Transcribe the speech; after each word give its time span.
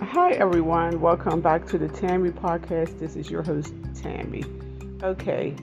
Hi, 0.00 0.30
everyone. 0.30 1.00
Welcome 1.00 1.40
back 1.40 1.66
to 1.66 1.76
the 1.76 1.88
Tammy 1.88 2.30
Podcast. 2.30 3.00
This 3.00 3.16
is 3.16 3.28
your 3.28 3.42
host, 3.42 3.74
Tammy. 3.96 4.44
Okay, 5.02 5.56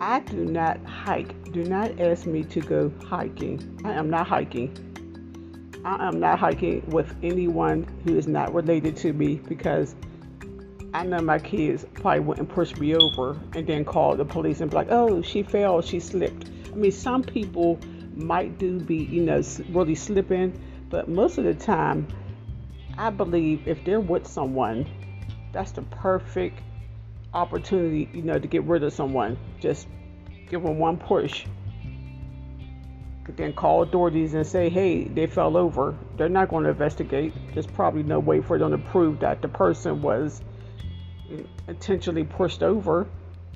I 0.00 0.20
do 0.20 0.44
not 0.44 0.82
hike. 0.84 1.50
Do 1.50 1.64
not 1.64 1.98
ask 1.98 2.26
me 2.26 2.44
to 2.44 2.60
go 2.60 2.92
hiking. 3.04 3.80
I 3.84 3.94
am 3.94 4.08
not 4.08 4.28
hiking. 4.28 4.72
I 5.84 6.06
am 6.06 6.20
not 6.20 6.38
hiking 6.38 6.88
with 6.90 7.12
anyone 7.24 7.88
who 8.04 8.16
is 8.16 8.28
not 8.28 8.54
related 8.54 8.96
to 8.98 9.12
me 9.12 9.40
because 9.48 9.96
I 10.94 11.04
know 11.04 11.20
my 11.20 11.40
kids 11.40 11.84
probably 11.94 12.20
wouldn't 12.20 12.50
push 12.50 12.76
me 12.76 12.94
over 12.94 13.36
and 13.56 13.66
then 13.66 13.84
call 13.84 14.14
the 14.14 14.24
police 14.24 14.60
and 14.60 14.70
be 14.70 14.76
like, 14.76 14.92
oh, 14.92 15.22
she 15.22 15.42
fell, 15.42 15.82
she 15.82 15.98
slipped. 15.98 16.48
I 16.72 16.76
mean, 16.76 16.92
some 16.92 17.24
people 17.24 17.80
might 18.14 18.58
do 18.58 18.78
be, 18.78 18.96
you 18.96 19.22
know, 19.22 19.42
really 19.70 19.96
slipping, 19.96 20.56
but 20.88 21.08
most 21.08 21.36
of 21.36 21.42
the 21.42 21.54
time, 21.54 22.06
I 23.00 23.08
believe 23.08 23.66
if 23.66 23.82
they're 23.82 23.98
with 23.98 24.26
someone, 24.26 24.86
that's 25.52 25.72
the 25.72 25.80
perfect 25.80 26.60
opportunity, 27.32 28.10
you 28.12 28.20
know, 28.20 28.38
to 28.38 28.46
get 28.46 28.62
rid 28.64 28.82
of 28.82 28.92
someone. 28.92 29.38
Just 29.58 29.88
give 30.50 30.62
them 30.62 30.78
one 30.78 30.98
push. 30.98 31.46
Then 33.36 33.54
call 33.54 33.84
authorities 33.84 34.34
and 34.34 34.46
say, 34.46 34.68
hey, 34.68 35.04
they 35.04 35.26
fell 35.26 35.56
over. 35.56 35.96
They're 36.18 36.28
not 36.28 36.50
going 36.50 36.64
to 36.64 36.70
investigate. 36.70 37.32
There's 37.54 37.66
probably 37.66 38.02
no 38.02 38.18
way 38.18 38.42
for 38.42 38.58
them 38.58 38.70
to 38.72 38.78
prove 38.78 39.20
that 39.20 39.40
the 39.40 39.48
person 39.48 40.02
was 40.02 40.42
intentionally 41.68 42.24
pushed 42.24 42.62
over 42.62 43.06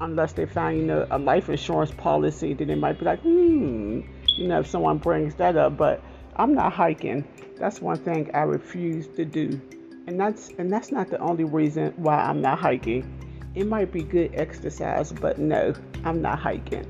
unless 0.01 0.33
they 0.33 0.47
find, 0.47 0.91
a 0.91 1.19
life 1.19 1.51
insurance 1.51 1.91
policy. 1.91 2.55
Then 2.55 2.69
they 2.69 2.77
might 2.77 2.99
be 2.99 3.05
like, 3.05 3.21
hmm, 3.21 4.01
you 4.25 4.49
know, 4.49 4.61
if 4.61 4.69
someone 4.69 4.97
brings 4.97 5.35
that 5.35 5.59
up. 5.59 5.77
But 5.77 6.03
I'm 6.37 6.55
not 6.55 6.73
hiking. 6.73 7.27
That's 7.59 7.81
one 7.81 7.99
thing 7.99 8.31
I 8.35 8.41
refuse 8.41 9.07
to 9.17 9.25
do. 9.25 9.61
And 10.07 10.19
that's 10.19 10.51
and 10.59 10.71
that's 10.71 10.91
not 10.91 11.09
the 11.09 11.19
only 11.19 11.45
reason 11.45 11.95
why 11.97 12.17
I'm 12.17 12.41
not 12.41 12.59
hiking. 12.59 13.21
It 13.55 13.67
might 13.67 13.93
be 13.93 14.03
good 14.03 14.33
exercise, 14.35 15.13
but 15.13 15.39
no, 15.39 15.75
I'm 16.05 16.21
not 16.21 16.41
hiking. 16.41 16.87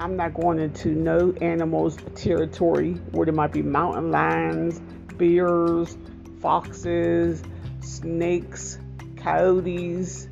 I'm 0.00 0.16
not 0.16 0.32
going 0.32 0.58
into 0.60 0.90
no 0.90 1.32
animals 1.40 1.98
territory 2.14 2.94
where 3.10 3.26
there 3.26 3.34
might 3.34 3.52
be 3.52 3.62
mountain 3.62 4.10
lions, 4.10 4.80
bears, 5.16 5.98
foxes, 6.40 7.42
snakes, 7.80 8.78
coyotes, 9.16 10.28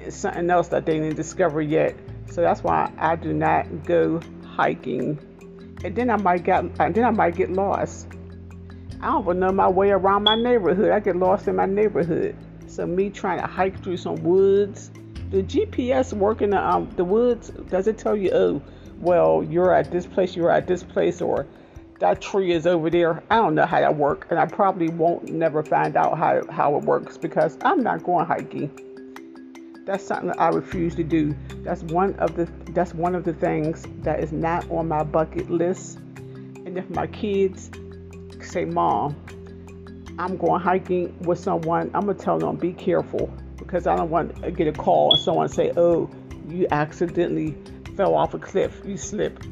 and 0.00 0.12
something 0.12 0.50
else 0.50 0.68
that 0.68 0.84
they 0.84 0.98
didn't 0.98 1.16
discover 1.16 1.62
yet. 1.62 1.96
So 2.30 2.42
that's 2.42 2.62
why 2.62 2.92
I 2.98 3.16
do 3.16 3.32
not 3.32 3.84
go 3.84 4.20
hiking 4.44 5.18
and 5.84 5.94
then 5.94 6.10
I 6.10 6.16
might 6.16 6.44
get 6.44 6.64
and 6.64 6.94
then 6.94 7.04
I 7.04 7.10
might 7.10 7.36
get 7.36 7.50
lost. 7.50 8.08
I 9.00 9.06
don't 9.06 9.22
even 9.22 9.40
know 9.40 9.52
my 9.52 9.68
way 9.68 9.90
around 9.90 10.24
my 10.24 10.34
neighborhood. 10.34 10.90
I 10.90 11.00
get 11.00 11.16
lost 11.16 11.46
in 11.46 11.56
my 11.56 11.66
neighborhood. 11.66 12.36
So 12.66 12.86
me 12.86 13.10
trying 13.10 13.40
to 13.40 13.46
hike 13.46 13.82
through 13.82 13.96
some 13.98 14.16
woods. 14.22 14.90
The 15.30 15.42
GPS 15.42 16.12
work 16.12 16.42
in 16.42 16.50
the 16.50 16.58
um, 16.58 16.90
the 16.96 17.04
woods 17.04 17.50
does 17.68 17.86
it 17.86 17.98
tell 17.98 18.16
you 18.16 18.30
oh 18.32 18.62
well 18.98 19.44
you're 19.48 19.72
at 19.72 19.90
this 19.90 20.06
place 20.06 20.34
you're 20.34 20.50
at 20.50 20.66
this 20.66 20.82
place 20.82 21.20
or 21.20 21.46
that 22.00 22.20
tree 22.20 22.52
is 22.52 22.66
over 22.66 22.90
there. 22.90 23.22
I 23.30 23.36
don't 23.36 23.54
know 23.54 23.66
how 23.66 23.80
that 23.80 23.96
works, 23.96 24.28
and 24.30 24.38
I 24.38 24.46
probably 24.46 24.88
won't 24.88 25.30
never 25.30 25.62
find 25.62 25.96
out 25.96 26.16
how, 26.16 26.42
how 26.50 26.76
it 26.76 26.84
works 26.84 27.16
because 27.16 27.58
I'm 27.62 27.82
not 27.82 28.04
going 28.04 28.24
hiking. 28.26 28.70
That's 29.88 30.04
something 30.04 30.28
that 30.28 30.38
I 30.38 30.48
refuse 30.48 30.94
to 30.96 31.02
do. 31.02 31.34
That's 31.64 31.82
one 31.82 32.12
of 32.16 32.36
the 32.36 32.44
that's 32.72 32.92
one 32.92 33.14
of 33.14 33.24
the 33.24 33.32
things 33.32 33.86
that 34.02 34.20
is 34.20 34.32
not 34.32 34.70
on 34.70 34.86
my 34.86 35.02
bucket 35.02 35.48
list. 35.48 35.96
And 35.96 36.76
if 36.76 36.90
my 36.90 37.06
kids 37.06 37.70
say, 38.42 38.66
"Mom, 38.66 39.16
I'm 40.18 40.36
going 40.36 40.60
hiking 40.60 41.18
with 41.20 41.38
someone," 41.38 41.90
I'm 41.94 42.04
gonna 42.04 42.18
tell 42.18 42.38
them, 42.38 42.56
"Be 42.56 42.74
careful," 42.74 43.30
because 43.56 43.86
I 43.86 43.96
don't 43.96 44.10
want 44.10 44.42
to 44.42 44.50
get 44.50 44.68
a 44.68 44.72
call 44.72 45.12
and 45.12 45.20
someone 45.20 45.48
say, 45.48 45.72
"Oh, 45.74 46.10
you 46.46 46.66
accidentally 46.70 47.56
fell 47.96 48.14
off 48.14 48.34
a 48.34 48.38
cliff, 48.38 48.82
you 48.84 48.98
slipped." 48.98 49.50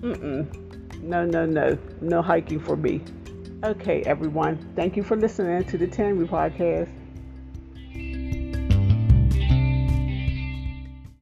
Mm-mm. 0.00 1.02
No, 1.02 1.24
no, 1.24 1.44
no, 1.44 1.76
no 2.00 2.22
hiking 2.22 2.60
for 2.60 2.76
me. 2.76 3.02
Okay, 3.64 4.04
everyone. 4.04 4.58
Thank 4.76 4.96
you 4.96 5.02
for 5.02 5.16
listening 5.16 5.64
to 5.64 5.76
the 5.76 5.88
Tammy 5.88 6.28
podcast. 6.28 6.88